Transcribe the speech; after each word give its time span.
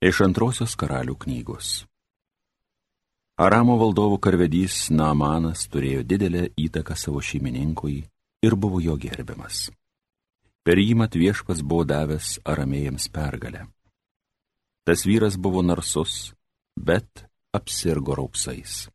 Iš 0.00 0.22
antrosios 0.24 0.72
karalių 0.80 1.12
knygos. 1.20 1.82
Aramo 3.36 3.74
valdovo 3.76 4.16
karvedys 4.16 4.86
Naamanas 4.88 5.66
turėjo 5.68 6.06
didelę 6.08 6.46
įtaką 6.56 6.96
savo 6.96 7.20
šeimininkui 7.20 7.98
ir 8.40 8.56
buvo 8.56 8.80
jo 8.80 8.96
gerbiamas. 8.96 9.66
Per 10.64 10.80
jį 10.80 10.96
mat 11.02 11.20
viešpas 11.20 11.60
buvo 11.60 11.84
davęs 11.84 12.38
aramėjams 12.48 13.10
pergalę. 13.12 13.66
Tas 14.88 15.04
vyras 15.04 15.36
buvo 15.36 15.60
narsus, 15.60 16.32
bet 16.80 17.26
apsirgo 17.52 18.16
raupsais. 18.16 18.88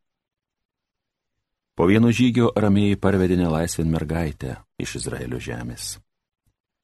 Po 1.77 1.85
vieno 1.85 2.09
žygio 2.09 2.49
aramėjai 2.57 2.97
parvedė 2.97 3.43
nelaisvėn 3.45 3.93
mergaitę 3.93 4.57
iš 4.81 5.03
Izraelio 5.05 5.37
žemės. 5.37 5.99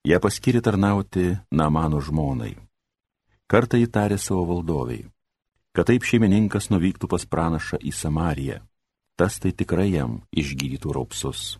Ją 0.05 0.21
paskiri 0.21 0.61
tarnauti 0.61 1.31
Namano 1.49 1.97
žmonai 2.05 2.59
Kartą 3.51 3.81
įtarė 3.83 4.15
savo 4.15 4.45
valdoviai, 4.47 5.09
kad 5.75 5.89
taip 5.89 6.05
šeimininkas 6.07 6.69
nuvyktų 6.71 7.09
pas 7.11 7.25
pranašą 7.27 7.81
į 7.83 7.91
Samariją, 7.91 8.61
tas 9.19 9.41
tai 9.43 9.51
tikrai 9.51 9.89
jam 9.91 10.21
išgydytų 10.31 10.95
raupsus. 10.95 11.59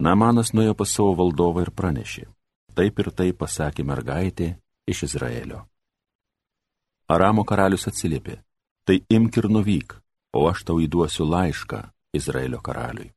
Namanas 0.00 0.54
nuėjo 0.56 0.72
pas 0.80 0.88
savo 0.88 1.12
valdovą 1.20 1.66
ir 1.66 1.72
pranešė, 1.76 2.24
taip 2.72 3.04
ir 3.04 3.12
taip 3.12 3.42
pasakė 3.44 3.84
mergaitė 3.84 4.50
iš 4.88 5.04
Izraelio. 5.10 5.66
Aramo 7.12 7.44
karalius 7.44 7.84
atsiliepė, 7.92 8.40
tai 8.88 9.02
imk 9.12 9.36
ir 9.36 9.52
nuvyk, 9.52 10.00
o 10.32 10.48
aš 10.48 10.64
tau 10.64 10.80
įduosiu 10.80 11.28
laišką 11.28 11.84
Izraelio 12.16 12.64
karaliui. 12.64 13.12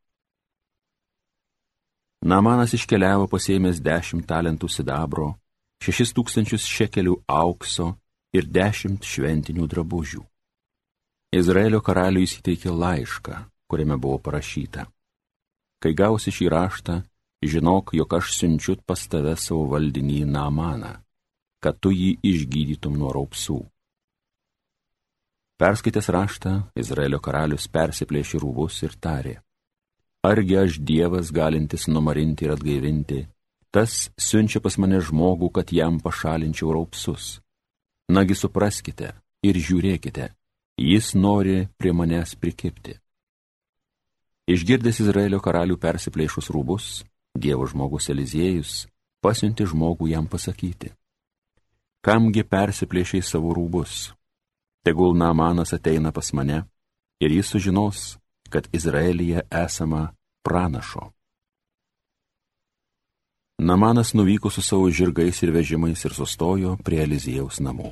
Namanas 2.28 2.76
iškeliavo 2.76 3.32
pasėmęs 3.32 3.80
dešimt 3.80 4.28
talentų 4.28 4.68
sidabro 4.68 5.38
šešis 5.84 6.14
tūkstančius 6.16 6.68
šekelių 6.68 7.16
aukso 7.28 7.94
ir 8.36 8.48
dešimt 8.48 9.06
šventinių 9.06 9.68
drabužių. 9.72 10.24
Izraelio 11.36 11.82
karaliui 11.86 12.26
įsiteikė 12.26 12.74
laišką, 12.74 13.36
kuriame 13.70 13.98
buvo 14.02 14.18
parašyta. 14.26 14.88
Kai 15.80 15.94
gausi 15.96 16.34
šį 16.34 16.48
raštą, 16.52 16.96
žinok, 17.46 17.94
jog 17.96 18.16
aš 18.18 18.34
siunčiu 18.36 18.76
pas 18.86 19.06
tave 19.08 19.36
savo 19.38 19.68
valdinį 19.72 20.24
Namaną, 20.28 20.96
kad 21.64 21.78
tu 21.80 21.94
jį 21.94 22.18
išgydytum 22.26 22.98
nuo 23.00 23.14
raupsų. 23.16 23.60
Perskaitęs 25.60 26.08
raštą, 26.16 26.52
Izraelio 26.80 27.20
karalius 27.20 27.68
persiplėšė 27.68 28.40
rūbus 28.40 28.80
ir 28.88 28.96
tarė, 29.00 29.36
argi 30.24 30.56
aš 30.60 30.80
Dievas 30.80 31.32
galintis 31.36 31.88
numarinti 31.92 32.48
ir 32.48 32.56
atgaivinti 32.56 33.26
tas 33.72 34.10
siunčia 34.18 34.62
pas 34.62 34.78
mane 34.82 35.00
žmogų, 35.02 35.52
kad 35.54 35.72
jam 35.74 36.00
pašalinčiau 36.02 36.74
raupsus. 36.74 37.40
Nagi 38.10 38.36
supraskite 38.36 39.14
ir 39.46 39.56
žiūrėkite, 39.56 40.32
jis 40.80 41.14
nori 41.14 41.68
prie 41.78 41.94
manęs 41.94 42.36
prikipti. 42.36 42.98
Išgirdęs 44.50 45.04
Izraelio 45.04 45.38
karalių 45.46 45.78
persiplėšus 45.78 46.50
rūbus, 46.50 47.04
Dievo 47.38 47.68
žmogus 47.70 48.10
Eliziejus 48.10 48.88
pasiunti 49.22 49.68
žmogų 49.70 50.10
jam 50.10 50.26
pasakyti. 50.26 50.90
Kamgi 52.02 52.42
persiplėšiai 52.48 53.22
savo 53.22 53.54
rūbus? 53.54 54.10
Tegul 54.84 55.14
Namanas 55.14 55.76
ateina 55.76 56.10
pas 56.16 56.32
mane 56.34 56.64
ir 57.22 57.36
jis 57.36 57.52
sužinos, 57.54 58.18
kad 58.50 58.66
Izraelyje 58.74 59.44
esama 59.52 60.16
pranašo. 60.42 61.12
Namanas 63.62 64.14
nuvyko 64.14 64.50
su 64.50 64.62
savo 64.62 64.90
žirgais 64.90 65.44
ir 65.44 65.52
vežimais 65.52 66.06
ir 66.06 66.14
sustojo 66.16 66.78
prie 66.80 67.02
Eliziejaus 67.04 67.58
namų. 67.60 67.92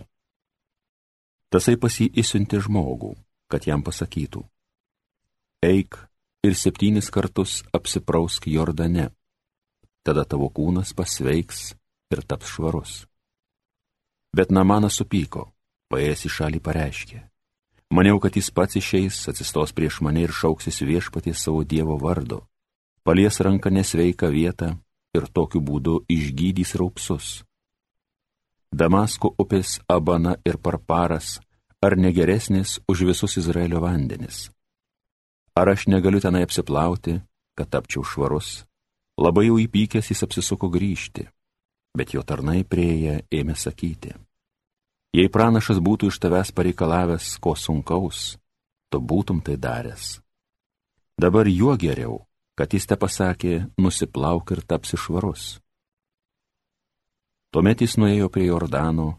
Tasai 1.51 1.75
pas 1.75 1.91
jį 1.91 2.07
įsiuntė 2.23 2.61
žmogų, 2.63 3.09
kad 3.51 3.67
jam 3.67 3.83
pasakytų, 3.83 4.45
eik 5.67 5.99
ir 6.47 6.55
septynis 6.55 7.11
kartus 7.11 7.65
apsiprausk 7.75 8.47
Jordane, 8.47 9.09
tada 10.07 10.23
tavo 10.23 10.47
kūnas 10.47 10.95
pasveiks 10.95 11.75
ir 12.15 12.23
taps 12.23 12.47
švarus. 12.55 13.03
Bet 14.31 14.55
Namanas 14.55 14.95
supyko, 15.03 15.49
paėjęs 15.91 16.27
į 16.31 16.35
šalį 16.39 16.63
pareiškė, 16.63 17.21
maniau, 17.91 18.23
kad 18.23 18.39
jis 18.39 18.53
pats 18.55 18.79
išeis, 18.79 19.19
atsistos 19.27 19.75
prieš 19.75 19.99
mane 19.99 20.23
ir 20.23 20.31
šauksis 20.31 20.79
viešpaties 20.79 21.43
savo 21.43 21.67
Dievo 21.67 21.99
vardo, 21.99 22.45
palies 23.03 23.43
ranką 23.43 23.67
nesveiką 23.67 24.31
vietą 24.31 24.77
ir 25.15 25.27
tokiu 25.33 25.61
būdu 25.61 26.01
išgydys 26.11 26.75
raupsus. 26.79 27.43
Damasko 28.71 29.31
upės 29.39 29.79
Abana 29.87 30.35
ir 30.45 30.57
Parparas 30.59 31.37
ar 31.81 31.95
negeresnis 31.95 32.79
už 32.87 33.07
visus 33.07 33.37
Izraelio 33.39 33.79
vandenis? 33.79 34.49
Ar 35.55 35.69
aš 35.71 35.87
negaliu 35.87 36.19
tenai 36.21 36.43
apsiplauti, 36.43 37.21
kad 37.57 37.69
tapčiau 37.69 38.03
švarus? 38.03 38.67
Labai 39.17 39.47
jau 39.47 39.57
įpykęs 39.57 40.11
jis 40.11 40.21
apsisuko 40.21 40.69
grįžti, 40.69 41.25
bet 41.97 42.13
jo 42.13 42.21
tarnai 42.21 42.61
prieėję 42.61 43.23
ėmė 43.33 43.55
sakyti. 43.57 44.13
Jei 45.17 45.31
pranašas 45.33 45.79
būtų 45.81 46.11
iš 46.11 46.19
tavęs 46.21 46.51
pareikalavęs 46.53 47.37
ko 47.41 47.55
sunkaus, 47.57 48.35
tu 48.91 49.01
būtum 49.01 49.41
tai 49.41 49.55
daręs. 49.57 50.19
Dabar 51.17 51.49
juo 51.49 51.73
geriau, 51.79 52.26
kad 52.57 52.73
jis 52.73 52.89
te 52.89 52.97
pasakė, 52.97 53.67
nusiplauk 53.77 54.51
ir 54.55 54.63
tapsi 54.65 54.97
švarus. 54.97 55.57
Tuomet 57.53 57.81
jis 57.85 57.95
nuėjo 58.01 58.27
prie 58.33 58.49
Jordano 58.49 59.11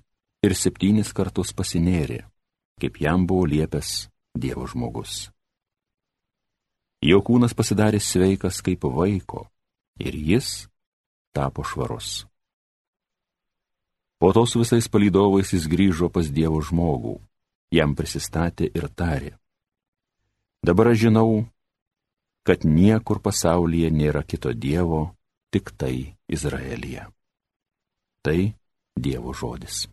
ir 0.44 0.54
septynis 0.58 1.14
kartus 1.16 1.54
pasinėrė, 1.56 2.24
kaip 2.82 3.00
jam 3.02 3.26
buvo 3.26 3.46
liepęs 3.48 4.08
Dievo 4.38 4.66
žmogus. 4.70 5.30
Jo 7.02 7.22
kūnas 7.22 7.54
pasidarė 7.54 7.98
sveikas 8.02 8.58
kaip 8.62 8.84
vaiko 8.84 9.46
ir 10.02 10.14
jis 10.14 10.68
tapo 11.34 11.62
švarus. 11.62 12.26
Po 14.18 14.32
to 14.34 14.44
su 14.50 14.62
visais 14.62 14.90
palydovais 14.90 15.54
jis 15.54 15.66
grįžo 15.70 16.10
pas 16.10 16.26
Dievo 16.26 16.58
žmogų, 16.58 17.20
jam 17.70 17.94
prisistatė 17.94 18.66
ir 18.74 18.88
tarė. 18.90 19.36
Dabar 20.62 20.90
aš 20.90 21.06
žinau, 21.06 21.46
kad 22.48 22.64
niekur 22.64 23.18
pasaulyje 23.20 23.90
nėra 23.92 24.22
kito 24.24 24.54
Dievo, 24.56 25.02
tik 25.52 25.68
tai 25.76 26.16
Izraelyje. 26.32 27.02
Tai 28.24 28.38
Dievo 28.96 29.34
žodis. 29.36 29.84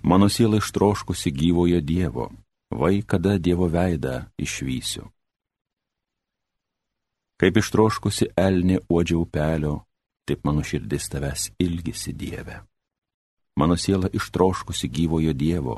Mano 0.00 0.28
siela 0.32 0.56
ištroškusi 0.56 1.30
gyvojo 1.36 1.82
Dievo, 1.84 2.30
vai 2.72 3.02
kada 3.04 3.36
Dievo 3.36 3.68
veidą 3.68 4.22
išvysiu. 4.40 5.04
Kaip 7.36 7.60
ištroškusi 7.60 8.30
elnė 8.40 8.80
uodžia 8.88 9.20
upelio, 9.20 9.82
taip 10.24 10.48
mano 10.48 10.64
širdis 10.64 11.12
tavęs 11.12 11.50
ilgisi 11.60 12.16
Dieve. 12.16 12.62
Mano 13.60 13.76
siela 13.76 14.08
ištroškusi 14.08 14.88
gyvojo 14.88 15.36
Dievo, 15.36 15.76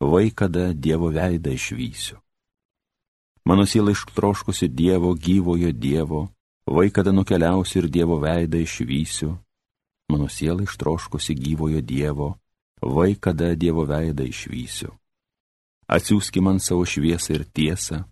vai 0.00 0.30
kada 0.30 0.72
Dievo 0.72 1.10
veidą 1.10 1.50
išvysiu. 1.50 2.20
Mano 3.46 3.66
siela 3.66 3.90
ištroškusi 3.90 4.68
Dievo 4.68 5.14
gyvojo 5.14 5.72
Dievo, 5.72 6.28
vai 6.66 6.90
kada 6.90 7.12
nukeliausiu 7.12 7.84
ir 7.84 7.88
Dievo 7.88 8.18
veidą 8.18 8.58
išvysiu. 8.58 9.38
Mano 10.10 10.28
siela 10.28 10.62
ištroškusi 10.62 11.34
gyvojo 11.34 11.80
Dievo, 11.80 12.38
vai 12.82 13.14
kada 13.14 13.54
Dievo 13.54 13.86
veidą 13.86 14.26
išvysiu. 14.26 14.90
Atsiųski 15.86 16.40
man 16.40 16.58
savo 16.58 16.82
šviesą 16.84 17.34
ir 17.38 17.44
tiesą, 17.46 18.04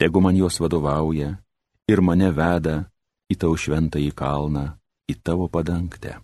tegu 0.00 0.20
man 0.20 0.36
jos 0.36 0.60
vadovauja 0.60 1.36
ir 1.88 2.00
mane 2.00 2.32
veda 2.32 2.88
į 3.28 3.36
tavo 3.36 3.56
šventąjį 3.60 4.12
kalną, 4.16 4.80
į 5.04 5.14
tavo 5.22 5.48
padangtę. 5.52 6.16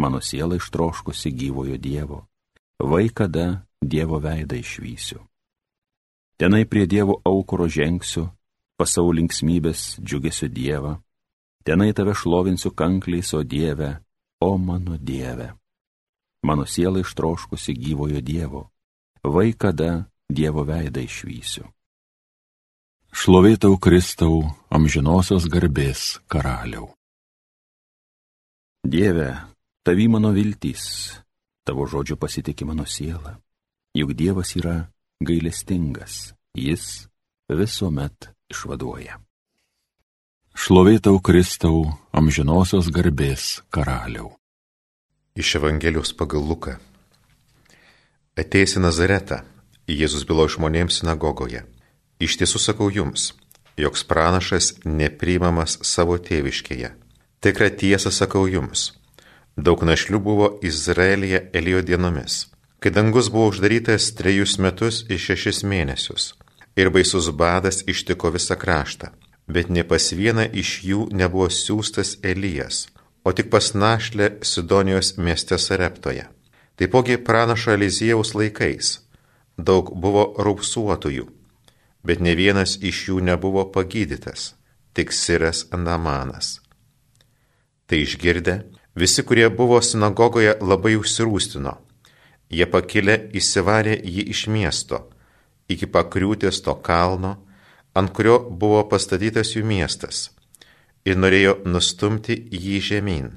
Mano 0.00 0.20
siela 0.24 0.56
ištroškusi 0.56 1.30
gyvojo 1.30 1.76
Dievo, 1.76 2.24
vai 2.80 3.08
kada 3.12 3.67
Dievo 3.82 4.18
veidą 4.20 4.58
išvysiu. 4.58 5.22
Tenai 6.38 6.64
prie 6.66 6.86
Dievo 6.86 7.18
aukuro 7.26 7.66
žengsiu, 7.66 8.28
pasau 8.78 9.10
linksmybės 9.10 9.98
džiugesio 9.98 10.46
Dievą, 10.48 10.98
tenai 11.66 11.90
tave 11.94 12.14
šlovinsiu 12.14 12.70
kankliais, 12.70 13.32
o 13.34 13.42
Dieve, 13.42 13.98
o 14.40 14.56
mano 14.58 14.98
Dieve. 14.98 15.54
Mano 16.42 16.66
siela 16.66 17.02
ištroškusi 17.02 17.74
gyvojo 17.74 18.20
Dievo, 18.22 18.70
vai 19.22 19.52
kada 19.52 20.06
Dievo 20.30 20.62
veidą 20.62 21.02
išvysiu. 21.02 21.66
Šlovėtau 23.10 23.78
Kristau, 23.80 24.44
amžinosios 24.70 25.48
garbės 25.50 26.20
karaliau. 26.30 26.92
Dieve, 28.84 29.32
tavi 29.82 30.06
mano 30.06 30.30
viltys, 30.36 30.84
tavo 31.66 31.88
žodžiu 31.88 32.14
pasitikė 32.20 32.68
mano 32.68 32.86
siela. 32.86 33.40
Juk 33.98 34.12
Dievas 34.14 34.52
yra 34.54 34.92
gailestingas, 35.26 36.32
jis 36.54 37.08
visuomet 37.50 38.28
išvaduoja. 38.46 39.16
Šlovėtau 40.54 41.18
Kristau, 41.18 41.80
amžinosios 42.14 42.92
garbės 42.94 43.64
karaliau. 43.74 44.36
Iš 45.34 45.56
Evangelijos 45.58 46.12
pagal 46.14 46.46
Luką. 46.46 46.76
Ateis 48.38 48.76
į 48.78 48.84
Nazaretą, 48.84 49.40
Jėzus 49.90 50.22
bylo 50.28 50.46
žmonėms 50.46 51.00
sinagogoje. 51.00 51.64
Iš 52.22 52.36
tiesų 52.38 52.62
sakau 52.62 52.92
jums, 52.94 53.32
joks 53.74 54.06
pranašas 54.06 54.76
nepriimamas 54.86 55.74
savo 55.82 56.20
tėviškėje. 56.22 56.92
Tikra 57.42 57.72
tiesa 57.74 58.14
sakau 58.14 58.46
jums, 58.46 58.92
daug 59.58 59.82
našlių 59.82 60.22
buvo 60.22 60.52
Izraelyje 60.62 61.48
Elijo 61.50 61.82
dienomis, 61.82 62.44
kai 62.78 62.90
dangus 62.94 63.30
buvo 63.30 63.52
uždarytas 63.52 64.12
trejus 64.18 64.58
metus 64.58 65.04
ir 65.08 65.18
šešis 65.18 65.64
mėnesius, 65.64 66.34
ir 66.76 66.90
baisus 66.94 67.30
badas 67.30 67.82
ištiko 67.86 68.30
visą 68.34 68.56
kraštą 68.58 69.12
bet 69.48 69.70
ne 69.72 69.82
pas 69.88 70.12
vieną 70.12 70.44
iš 70.52 70.70
jų 70.84 71.08
nebuvo 71.16 71.48
siūstas 71.48 72.18
Elijas, 72.22 72.86
o 73.24 73.32
tik 73.32 73.48
pas 73.50 73.72
našlę 73.74 74.38
Sidonijos 74.44 75.16
mieste 75.16 75.58
Sareptoje. 75.58 76.28
Taipogi 76.76 77.16
pranašo 77.16 77.72
Eliziejaus 77.72 78.34
laikais 78.36 79.00
daug 79.56 79.90
buvo 79.96 80.36
raupsuotojų, 80.38 81.26
bet 82.04 82.20
ne 82.20 82.36
vienas 82.38 82.76
iš 82.78 83.08
jų 83.08 83.24
nebuvo 83.24 83.64
pagydytas, 83.74 84.52
tik 84.94 85.12
Siras 85.12 85.64
Andamanas. 85.72 86.60
Tai 87.88 87.98
išgirdę, 88.04 88.60
visi, 88.94 89.24
kurie 89.24 89.48
buvo 89.48 89.80
sinagogoje, 89.82 90.58
labai 90.60 90.94
užsirūstino. 91.00 91.72
Jie 92.48 92.64
pakilę 92.64 93.18
įsivarė 93.36 93.98
jį 94.00 94.24
iš 94.32 94.46
miesto, 94.48 95.02
iki 95.68 95.84
pakriūtės 95.92 96.62
to 96.64 96.72
kalno, 96.80 97.34
ant 97.92 98.12
kurio 98.16 98.38
buvo 98.40 98.86
pastatytas 98.88 99.52
jų 99.52 99.66
miestas, 99.68 100.30
ir 101.04 101.20
norėjo 101.20 101.58
nustumti 101.68 102.38
jį 102.48 102.80
žemyn, 102.88 103.28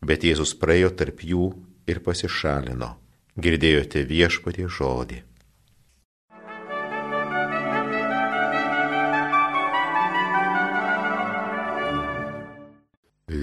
bet 0.00 0.24
Jėzus 0.24 0.54
praėjo 0.56 0.94
tarp 0.96 1.20
jų 1.20 1.50
ir 1.88 2.00
pasišalino. 2.04 2.94
Girdėjote 3.38 4.02
viešpatį 4.08 4.64
žodį. 4.66 5.20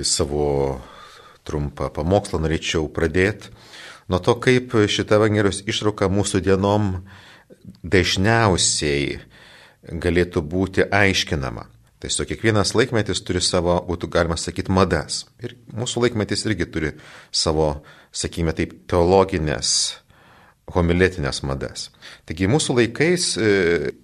Savo 0.05 0.81
trumpą 1.47 1.87
pamokslą 1.93 2.41
norėčiau 2.43 2.89
pradėti 2.93 3.53
nuo 4.07 4.19
to, 4.19 4.35
kaip 4.41 4.75
šita 4.87 5.19
Evangelijos 5.19 5.63
išrauka 5.69 6.09
mūsų 6.11 6.43
dienom 6.45 6.91
dažniausiai 7.83 9.19
galėtų 9.85 10.43
būti 10.45 10.85
aiškinama. 10.89 11.67
Tiesiog 12.05 12.27
kiekvienas 12.29 12.75
laikmetis 12.75 13.21
turi 13.25 13.41
savo, 13.41 13.77
būtų 13.87 14.09
galima 14.13 14.35
sakyti, 14.37 14.73
madas. 14.73 15.23
Ir 15.41 15.55
mūsų 15.73 16.03
laikmetis 16.05 16.45
irgi 16.45 16.67
turi 16.69 16.91
savo, 17.33 17.85
sakykime 18.13 18.53
taip, 18.57 18.75
teologinės, 18.91 19.71
homiletinės 20.75 21.41
madas. 21.47 21.89
Taigi 22.27 22.49
mūsų 22.51 22.77
laikais 22.81 23.31
e, 23.37 23.49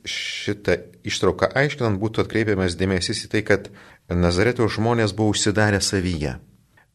šitą 0.08 0.80
ištrauką 1.06 1.52
aiškinant 1.62 2.02
būtų 2.02 2.26
atkreipiamas 2.26 2.78
dėmesys 2.80 3.26
į 3.28 3.32
tai, 3.36 3.44
kad 3.46 3.70
Nazareto 4.10 4.66
žmonės 4.70 5.14
buvo 5.18 5.36
užsidarę 5.36 5.82
savyje, 5.84 6.38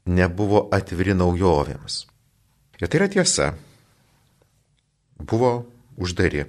nebuvo 0.06 0.66
atviri 0.74 1.14
naujovėms. 1.18 2.04
Ir 2.80 2.88
tai 2.88 3.00
yra 3.00 3.08
tiesa. 3.12 3.54
Buvo 5.16 5.64
uždari 5.96 6.44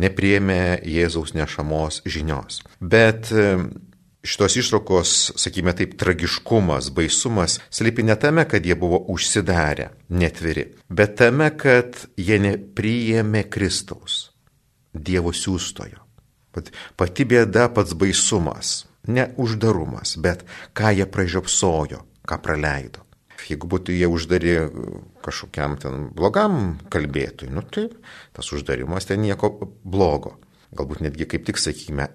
nepriemė 0.00 0.80
Jėzaus 0.86 1.34
nešamos 1.36 2.00
žinios. 2.08 2.60
Bet 2.80 3.30
e, 3.32 3.46
šitos 4.24 4.56
ištraukos, 4.60 5.14
sakykime 5.40 5.74
taip, 5.76 5.96
tragiškumas, 6.00 6.90
baisumas 6.96 7.58
slypi 7.72 8.04
ne 8.06 8.16
tame, 8.20 8.46
kad 8.48 8.66
jie 8.66 8.76
buvo 8.78 9.02
užsidarę, 9.12 9.90
netviri, 10.08 10.70
bet 10.88 11.18
tame, 11.20 11.50
kad 11.60 11.98
jie 12.16 12.40
nepriėmė 12.42 13.46
Kristaus, 13.52 14.26
Dievo 14.90 15.30
siūstojo. 15.30 16.00
Pati 16.98 17.24
bėda, 17.30 17.68
pats 17.70 17.94
baisumas, 17.94 18.72
ne 19.06 19.28
uždarumas, 19.38 20.16
bet 20.18 20.42
ką 20.74 20.90
jie 20.98 21.06
pražiopsojo, 21.06 22.02
ką 22.26 22.40
praleido. 22.42 23.04
Jeigu 23.48 23.68
būtų 23.70 23.94
jie 23.96 24.08
uždari 24.10 24.54
kažkokiam 25.24 25.76
ten 25.80 26.08
blogam 26.16 26.78
kalbėtojui, 26.92 27.52
nu 27.54 27.64
tai 27.64 27.88
tas 28.36 28.50
uždarimas 28.52 29.08
ten 29.08 29.22
nieko 29.24 29.52
blogo. 29.84 30.36
Galbūt 30.76 31.02
netgi 31.02 31.26
kaip 31.30 31.46
tik, 31.48 31.58
sakykime, 31.58 32.10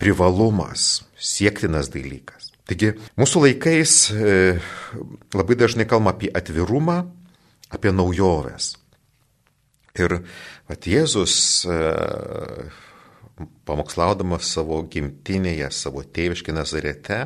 privalumas, 0.00 1.06
siektinas 1.16 1.88
dalykas. 1.92 2.50
Taigi 2.66 2.92
mūsų 3.16 3.44
laikais 3.46 3.94
e, 4.10 4.58
labai 5.36 5.56
dažnai 5.56 5.86
kalbama 5.88 6.16
apie 6.16 6.32
atvirumą, 6.34 6.98
apie 7.72 7.92
naujoves. 7.94 8.74
Ir 9.96 10.18
at 10.68 10.88
Jėzus 10.90 11.36
e, 11.64 11.78
pamokslaudamas 13.68 14.50
savo 14.56 14.82
gimtinėje, 14.90 15.70
savo 15.72 16.02
tėviškį 16.04 16.56
Nazarete, 16.56 17.20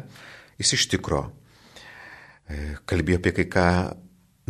jis 0.60 0.76
iš 0.76 0.86
tikro 0.92 1.24
kalbėjo 2.88 3.20
apie 3.20 3.34
kai 3.36 3.48
ką 3.50 3.66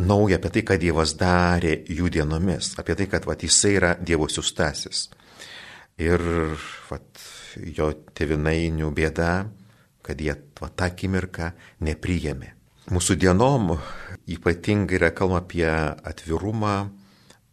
nauja 0.00 0.38
apie 0.40 0.50
tai, 0.54 0.62
ką 0.64 0.76
Dievas 0.80 1.14
darė 1.20 1.74
jų 1.88 2.10
dienomis, 2.12 2.74
apie 2.80 2.96
tai, 2.98 3.08
kad 3.10 3.26
vat, 3.28 3.42
jisai 3.44 3.74
yra 3.78 3.94
Dievo 4.00 4.28
siustasis. 4.30 5.08
Ir 6.00 6.22
vat, 6.88 7.24
jo 7.76 7.90
tevinainių 8.16 8.88
bėda, 8.96 9.32
kad 10.06 10.20
jie 10.20 10.34
vat, 10.60 10.76
tą 10.76 10.88
akimirką 10.88 11.52
nepriėmė. 11.84 12.54
Mūsų 12.90 13.18
dienom 13.20 13.74
ypatingai 14.30 14.96
yra 14.98 15.10
kalba 15.14 15.42
apie 15.44 15.68
atvirumą, 15.68 16.76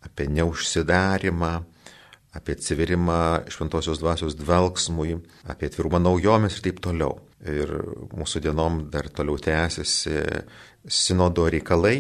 apie 0.07 0.29
neužsidarimą, 0.31 1.51
apie 2.37 2.53
atsiverimą 2.57 3.49
šventosios 3.51 3.99
dvasios 4.01 4.37
dvelgsmui, 4.37 5.17
apie 5.49 5.71
atvirumą 5.71 6.01
naujomis 6.03 6.59
ir 6.59 6.67
taip 6.69 6.83
toliau. 6.85 7.17
Ir 7.47 7.73
mūsų 8.17 8.41
dienom 8.45 8.85
dar 8.93 9.09
toliau 9.13 9.37
tęsiasi 9.41 10.21
sinodo 10.87 11.45
reikalai, 11.51 11.99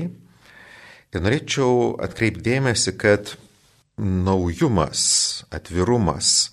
Ir 1.15 1.23
norėčiau 1.23 1.95
atkreipdėmėsi, 2.03 2.91
kad 2.99 3.31
naujumas, 3.97 5.01
atvirumas 5.55 6.49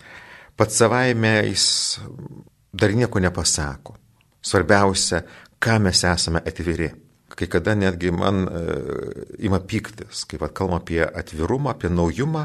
pats 0.54 0.78
savaime 0.78 1.32
jis 1.48 1.66
dar 2.70 2.94
nieko 2.94 3.18
nepasako. 3.22 3.96
Svarbiausia, 4.44 5.24
ką 5.58 5.80
mes 5.82 6.04
esame 6.06 6.42
atviri. 6.46 6.92
Kai 7.34 7.48
kada 7.50 7.74
netgi 7.74 8.12
man 8.14 8.44
e, 8.46 8.62
ima 9.42 9.58
piktis, 9.58 10.22
kai 10.30 10.38
vad 10.38 10.54
kalbam 10.54 10.78
apie 10.78 11.02
atvirumą, 11.02 11.72
apie 11.74 11.90
naujumą 11.90 12.44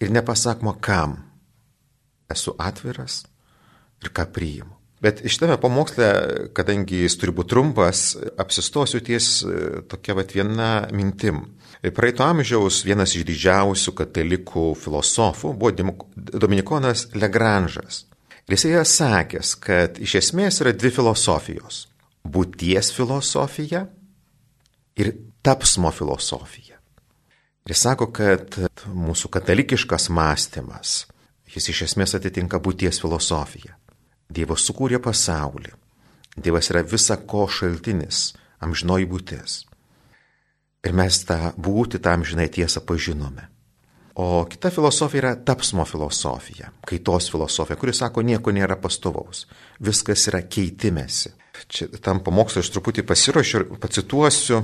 ir 0.00 0.12
nepasakoma, 0.12 0.76
kam 0.80 1.18
esu 2.30 2.54
atviras 2.58 3.24
ir 4.02 4.12
ką 4.12 4.26
priimu. 4.32 4.76
Bet 5.00 5.20
šitame 5.28 5.58
pamoksle, 5.60 6.06
kadangi 6.56 7.02
jis 7.02 7.18
turi 7.20 7.34
būti 7.36 7.52
trumpas, 7.52 8.02
apsistosiu 8.40 9.02
ties 9.04 9.28
e, 9.44 9.82
tokia 9.90 10.16
vat 10.16 10.32
viena 10.32 10.70
mintim. 10.96 11.42
Praeito 11.94 12.24
amžiaus 12.24 12.80
vienas 12.86 13.12
iš 13.14 13.26
didžiausių 13.28 13.92
katalikų 14.00 14.70
filosofų 14.80 15.52
buvo 15.60 15.90
Dominikonas 16.16 17.10
Legranžas. 17.14 18.06
Ir 18.48 18.56
jisai 18.56 18.72
yra 18.72 18.86
sakęs, 18.88 19.52
kad 19.60 20.00
iš 20.02 20.16
esmės 20.22 20.62
yra 20.64 20.72
dvi 20.72 20.90
filosofijos- 20.96 21.86
būties 22.34 22.90
filosofija 22.96 23.86
ir 24.96 25.12
tapsmo 25.42 25.92
filosofija. 25.92 26.75
Jis 27.66 27.82
sako, 27.82 28.06
kad 28.14 28.54
mūsų 28.86 29.30
katalikiškas 29.34 30.06
mąstymas, 30.14 31.00
jis 31.50 31.66
iš 31.72 31.82
esmės 31.88 32.14
atitinka 32.14 32.60
būties 32.62 33.00
filosofiją. 33.02 33.74
Dievas 34.30 34.62
sukūrė 34.68 35.00
pasaulį. 35.02 35.72
Dievas 36.36 36.70
yra 36.70 36.84
visa 36.86 37.16
ko 37.18 37.46
šaltinis, 37.50 38.36
amžinoji 38.62 39.10
būtis. 39.10 39.58
Ir 40.86 40.94
mes 40.94 41.18
tą 41.26 41.52
būti, 41.58 41.98
tą 41.98 42.14
amžinai 42.14 42.46
tiesą 42.54 42.84
pažinome. 42.86 43.48
O 44.16 44.46
kita 44.48 44.70
filosofija 44.70 45.20
yra 45.20 45.34
tapsmo 45.36 45.84
filosofija, 45.84 46.70
kaitos 46.86 47.26
filosofija, 47.32 47.76
kuris 47.76 47.98
sako, 48.00 48.22
nieko 48.22 48.54
nėra 48.54 48.78
pastovaus, 48.80 49.42
viskas 49.82 50.22
yra 50.30 50.40
keitimėsi. 50.46 51.34
Čia 51.68 51.90
tam 52.04 52.22
pamokslui 52.24 52.62
aš 52.62 52.70
truputį 52.72 53.04
pasiruošiu 53.10 53.58
ir 53.58 53.66
pacituosiu 53.82 54.62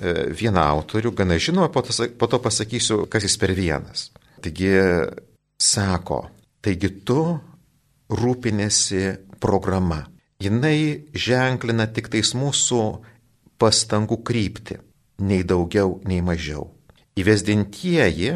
vieną 0.00 0.60
autorių, 0.60 1.12
gana 1.14 1.38
žinomą, 1.38 1.68
po, 1.70 1.82
po 2.18 2.26
to 2.26 2.40
pasakysiu, 2.42 3.04
kas 3.10 3.26
jis 3.28 3.36
per 3.38 3.54
vienas. 3.54 4.08
Taigi 4.42 4.72
sako, 5.60 6.24
taigi 6.64 6.90
tu 7.06 7.20
rūpinėsi 8.10 9.04
programa. 9.40 10.04
Jinai 10.42 11.06
ženklina 11.14 11.86
tik 11.86 12.10
tais 12.12 12.34
mūsų 12.36 12.80
pastangų 13.60 14.18
krypti, 14.26 14.80
nei 15.22 15.44
daugiau, 15.46 16.00
nei 16.04 16.20
mažiau. 16.24 16.68
Įvesdintieji 17.14 18.34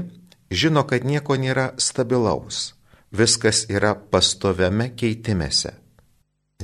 žino, 0.54 0.84
kad 0.86 1.04
nieko 1.04 1.36
nėra 1.36 1.72
stabilaus, 1.82 2.78
viskas 3.10 3.66
yra 3.68 3.96
pastoviame 3.98 4.92
keitimėse. 4.94 5.74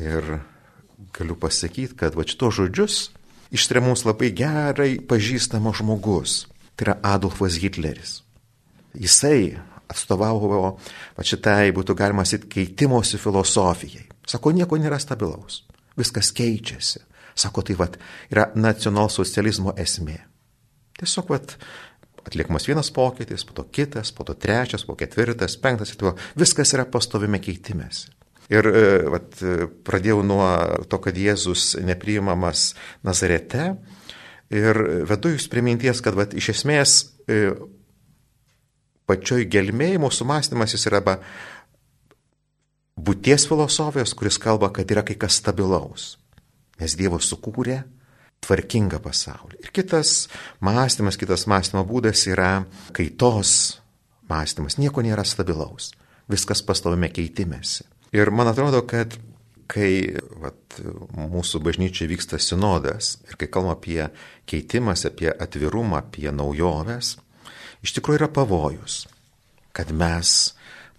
Ir 0.01 0.39
galiu 1.15 1.37
pasakyti, 1.39 1.97
kad 1.99 2.15
va 2.15 2.25
šito 2.27 2.51
žodžius 2.55 3.11
ištria 3.55 3.83
mums 3.85 4.05
labai 4.05 4.33
gerai 4.35 4.97
pažįstamo 5.09 5.73
žmogus. 5.79 6.45
Tai 6.75 6.89
yra 6.89 6.97
Adolfas 7.07 7.61
Hitleris. 7.63 8.19
Jisai 8.99 9.55
atstovavo 9.91 10.51
va 10.51 11.25
šitai, 11.25 11.71
būtų 11.77 11.95
galima 11.99 12.25
sakyti, 12.27 12.51
keitimosi 12.57 13.21
filosofijai. 13.21 14.09
Sako, 14.27 14.55
nieko 14.57 14.79
nėra 14.81 14.99
stabilaus. 15.03 15.63
Viskas 15.99 16.33
keičiasi. 16.35 17.05
Sako, 17.39 17.63
tai 17.67 17.77
va, 17.79 17.89
yra 18.31 18.49
nacionalsocializmo 18.59 19.75
esmė. 19.83 20.19
Tiesiog, 20.99 21.31
va, 21.31 21.41
atliekamas 22.25 22.69
vienas 22.71 22.91
pokytis, 22.95 23.45
po 23.47 23.57
to 23.59 23.67
kitas, 23.75 24.13
po 24.15 24.27
to 24.27 24.35
trečias, 24.39 24.87
po 24.87 24.97
ketvirtas, 24.99 25.59
penktas 25.61 25.93
ir 25.93 26.01
tai 26.01 26.15
viskas 26.39 26.75
yra 26.77 26.87
pastovime 26.91 27.43
keitimėsi. 27.43 28.11
Ir 28.53 28.69
e, 28.69 28.85
vat, 29.09 29.39
pradėjau 29.87 30.21
nuo 30.27 30.49
to, 30.91 30.99
kad 31.01 31.17
Jėzus 31.17 31.75
nepriimamas 31.81 32.73
Nazarete 33.07 33.71
ir 34.53 34.81
vedu 35.09 35.33
jūs 35.33 35.49
prie 35.49 35.63
minties, 35.65 36.03
kad 36.05 36.17
vat, 36.19 36.35
iš 36.37 36.51
esmės 36.53 36.97
e, 37.25 37.55
pačioj 39.09 39.47
gelmėje 39.51 40.01
mūsų 40.03 40.27
mąstymas 40.29 40.75
jis 40.77 40.87
yra 40.91 41.01
būties 42.95 43.49
filosofijos, 43.51 44.15
kuris 44.17 44.39
kalba, 44.41 44.71
kad 44.73 44.91
yra 44.91 45.05
kai 45.07 45.17
kas 45.19 45.41
stabilaus. 45.41 46.15
Nes 46.81 46.97
Dievas 46.99 47.29
sukūrė 47.31 47.83
tvarkingą 48.45 49.01
pasaulį. 49.03 49.61
Ir 49.63 49.73
kitas 49.75 50.27
mąstymas, 50.65 51.19
kitas 51.21 51.47
mąstymo 51.51 51.85
būdas 51.89 52.27
yra 52.29 52.65
kaitos 52.97 53.81
mąstymas. 54.29 54.79
Nieko 54.79 55.05
nėra 55.05 55.25
stabilaus. 55.27 55.93
Viskas 56.31 56.63
pastovime 56.65 57.11
keitimėsi. 57.13 57.85
Ir 58.15 58.31
man 58.31 58.47
atrodo, 58.47 58.85
kad 58.87 59.17
kai 59.71 60.15
vat, 60.43 60.79
mūsų 61.17 61.61
bažnyčiai 61.65 62.09
vyksta 62.11 62.39
sinodas 62.43 63.17
ir 63.29 63.39
kai 63.41 63.49
kalbame 63.49 63.75
apie 63.75 64.01
keitimas, 64.51 65.07
apie 65.09 65.31
atvirumą, 65.33 66.03
apie 66.03 66.29
naujoves, 66.35 67.17
iš 67.85 67.97
tikrųjų 67.97 68.21
yra 68.21 68.31
pavojus, 68.31 69.05
kad 69.75 69.91
mes 69.91 70.55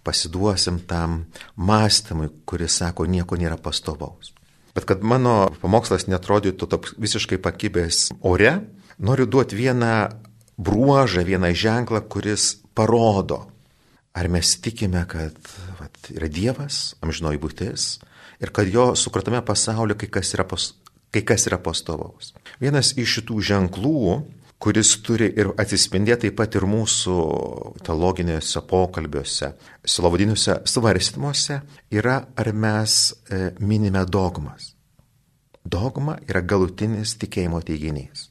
pasiduosim 0.06 0.80
tam 0.86 1.24
mąstymui, 1.56 2.30
kuris 2.46 2.78
sako, 2.82 3.08
nieko 3.10 3.38
nėra 3.38 3.58
pastovaus. 3.58 4.32
Bet 4.76 4.84
kad 4.84 5.02
mano 5.02 5.48
pamokslas 5.62 6.04
netrodytų 6.10 6.68
visiškai 7.00 7.40
pakibęs 7.42 8.10
ore, 8.28 8.58
noriu 9.00 9.24
duoti 9.26 9.56
vieną 9.56 9.94
bruožą, 10.60 11.24
vieną 11.24 11.54
ženklą, 11.56 12.02
kuris 12.12 12.58
parodo, 12.76 13.46
ar 14.12 14.28
mes 14.28 14.52
tikime, 14.60 15.06
kad 15.08 15.36
vat, 16.06 16.16
yra 16.16 16.28
Dievas, 16.28 16.96
amžinoji 17.02 17.38
būtis 17.38 17.98
ir 18.40 18.50
kad 18.52 18.68
jo 18.68 18.94
sukratame 18.94 19.42
pasaulyje 19.44 19.98
kai 19.98 20.08
kas 20.20 20.34
yra, 20.34 20.44
pos, 20.44 20.74
kai 21.10 21.22
kas 21.22 21.46
yra 21.46 21.58
pastovaus. 21.58 22.34
Vienas 22.60 22.94
iš 22.96 23.20
šitų 23.20 23.40
ženklų 23.40 24.24
kuris 24.58 25.02
turi 25.02 25.28
ir 25.36 25.52
atsispindėti 25.58 26.28
taip 26.28 26.36
pat 26.36 26.54
ir 26.56 26.64
mūsų 26.64 27.16
teologinėse 27.84 28.62
pokalbiuose, 28.68 29.52
silovadiniuose 29.84 30.62
svarstymuose, 30.64 31.60
yra 31.90 32.26
ar 32.36 32.52
mes 32.52 33.12
e, 33.28 33.52
minime 33.60 34.04
dogmas. 34.06 34.74
Dogma 35.64 36.16
yra 36.28 36.40
galutinis 36.40 37.16
tikėjimo 37.18 37.60
teiginys. 37.60 38.30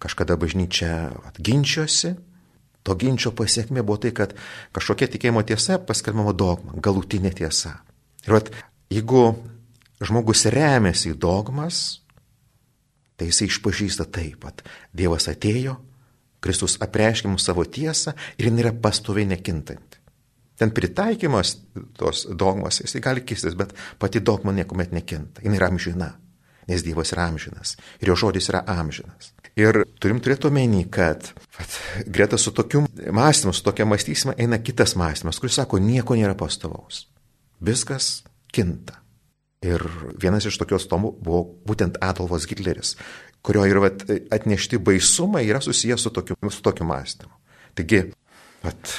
Kažkada 0.00 0.38
bažnyčia 0.40 1.12
ginčiosi, 1.38 2.16
to 2.82 2.96
ginčio 2.96 3.32
pasiekmė 3.36 3.84
buvo 3.84 4.00
tai, 4.04 4.12
kad 4.16 4.34
kažkokia 4.76 5.10
tikėjimo 5.12 5.42
tiesa 5.46 5.78
paskelbama 5.84 6.32
dogma, 6.36 6.76
galutinė 6.80 7.32
tiesa. 7.36 7.76
Ir 8.26 8.36
vat, 8.36 8.50
jeigu 8.92 9.24
žmogus 10.00 10.46
remiasi 10.52 11.12
į 11.12 11.18
dogmas, 11.20 12.00
tai 13.20 13.28
jisai 13.28 13.50
išpažįsta 13.50 14.08
taip 14.08 14.40
pat. 14.44 14.64
Dievas 14.96 15.28
atėjo, 15.28 15.76
Kristus 16.40 16.78
apreiškė 16.80 17.28
mums 17.28 17.44
savo 17.44 17.66
tiesą 17.68 18.14
ir 18.38 18.48
jin 18.48 18.62
yra 18.62 18.72
pastoviai 18.72 19.28
nekintanti. 19.28 20.00
Ten 20.60 20.72
pritaikymas 20.76 21.54
tos 21.96 22.26
dogmos, 22.36 22.82
jisai 22.82 23.00
gali 23.04 23.24
kistis, 23.24 23.56
bet 23.56 23.72
pati 24.00 24.20
dogma 24.24 24.52
niekuomet 24.52 24.92
nekinta. 24.92 25.44
Jis 25.44 25.56
yra 25.56 25.68
amžina, 25.72 26.10
nes 26.68 26.84
Dievas 26.84 27.12
yra 27.14 27.28
amžinas 27.28 27.76
ir 28.00 28.12
jo 28.12 28.16
žodis 28.24 28.48
yra 28.52 28.64
amžinas. 28.68 29.34
Ir 29.58 29.82
turim 30.00 30.20
turėti 30.22 30.46
omeny, 30.46 30.84
kad 30.92 31.32
vat, 31.56 31.76
greta 32.06 32.38
su 32.38 32.52
tokiu 32.54 32.84
mąstymu, 32.86 33.52
su 33.56 33.64
tokia 33.66 33.86
mąstysime 33.88 34.36
eina 34.38 34.60
kitas 34.62 34.94
mąstymas, 34.96 35.40
kuris 35.42 35.58
sako, 35.58 35.80
nieko 35.82 36.14
nėra 36.18 36.36
pastovaus. 36.38 37.08
Viskas 37.60 38.22
kinta. 38.54 39.00
Ir 39.60 39.82
vienas 40.16 40.46
iš 40.48 40.56
tokios 40.56 40.86
tomų 40.88 41.12
buvo 41.20 41.42
būtent 41.68 41.98
Adolfas 42.00 42.46
Hitleris, 42.48 42.94
kurio 43.44 43.66
ir 43.68 43.80
vat, 43.82 44.06
atnešti 44.32 44.80
baisumai 44.80 45.42
yra 45.48 45.60
susijęs 45.60 46.06
su 46.06 46.12
tokiu, 46.16 46.38
su 46.48 46.62
tokiu 46.64 46.86
mąstymu. 46.88 47.34
Taigi, 47.76 48.06
vat, 48.64 48.94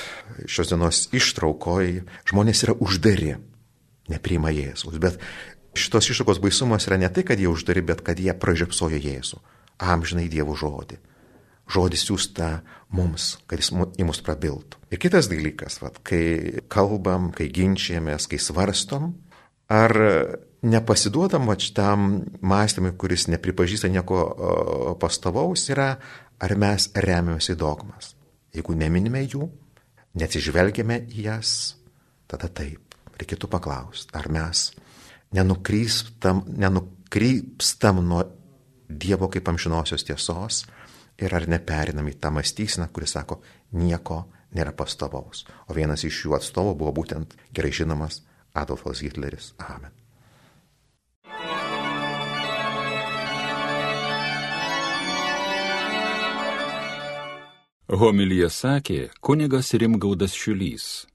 šios 0.46 0.70
dienos 0.70 1.08
ištraukoj 1.18 2.04
žmonės 2.30 2.62
yra 2.68 2.76
uždari, 2.78 3.34
nepriima 4.12 4.54
Jėzus, 4.54 5.00
bet 5.02 5.18
šitos 5.74 6.12
ištraukos 6.12 6.42
baisumas 6.44 6.86
yra 6.90 7.00
ne 7.02 7.10
tai, 7.10 7.26
kad 7.26 7.42
jie 7.42 7.50
uždari, 7.50 7.82
bet 7.86 8.06
kad 8.06 8.22
jie 8.22 8.34
pražiopsojo 8.38 9.02
Jėzų, 9.02 9.42
amžinai 9.82 10.30
Dievo 10.32 10.56
žodį. 10.58 11.00
Žodis 11.72 12.04
siūsta 12.08 12.48
mums, 12.92 13.38
kad 13.48 13.62
jis 13.62 13.72
į 13.72 14.06
mus 14.08 14.20
prabiltų. 14.26 14.80
Ir 14.92 15.00
kitas 15.00 15.30
dalykas, 15.32 15.80
vat, 15.82 16.02
kai 16.04 16.64
kalbam, 16.72 17.30
kai 17.36 17.48
ginčiamės, 17.54 18.28
kai 18.28 18.42
svarstom, 18.42 19.14
ar 19.72 19.96
nepasiduodam 20.62 21.48
va 21.48 21.56
šitam 21.60 22.10
mąstymui, 22.44 22.94
kuris 23.00 23.30
nepripažįsta 23.32 23.90
nieko 23.94 24.20
pastovaus, 25.02 25.70
yra, 25.72 25.96
ar 26.42 26.56
mes 26.60 26.90
remiamės 26.92 27.54
į 27.54 27.58
dogmas. 27.62 28.14
Jeigu 28.52 28.76
neminime 28.76 29.24
jų, 29.24 29.48
neatsižvelgiame 30.20 31.06
į 31.08 31.28
jas, 31.30 31.56
tada 32.28 32.52
taip. 32.52 32.84
Reikėtų 33.22 33.48
paklausti, 33.52 34.10
ar 34.18 34.28
mes 34.34 34.72
nenukrypstam, 35.38 36.44
nenukrypstam 36.60 38.02
nuo 38.04 38.24
Dievo 38.92 39.30
kaip 39.32 39.48
amžinosios 39.48 40.04
tiesos 40.04 40.66
ir 41.22 41.34
ar 41.36 41.48
neperinam 41.48 42.10
į 42.12 42.18
tą 42.20 42.32
mąstyseną, 42.36 42.90
kuris 42.92 43.16
sako, 43.16 43.40
nieko 43.72 44.26
nėra 44.56 44.74
pastovaus. 44.76 45.46
O 45.70 45.78
vienas 45.78 46.04
iš 46.04 46.26
jų 46.26 46.36
atstovų 46.40 46.76
buvo 46.84 46.94
būtent 47.02 47.36
gerai 47.56 47.72
žinomas 47.72 48.22
Adolfas 48.54 49.04
Hitleris. 49.06 49.54
Amen. 49.64 49.94
Homilyje 57.92 58.48
sakė 58.48 59.00
kunigas 59.20 59.74
Rimgaudas 59.76 60.32
Šiulys. 60.32 61.08